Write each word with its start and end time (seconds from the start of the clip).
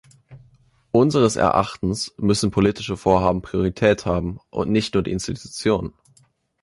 Unseres 0.89 1.35
Erachtens 1.35 2.15
müssen 2.17 2.49
politische 2.49 2.97
Vorhaben 2.97 3.43
Priorität 3.43 4.07
haben 4.07 4.39
und 4.49 4.71
nicht 4.71 4.95
nur 4.95 5.03
die 5.03 5.11
Institutionen. 5.11 5.93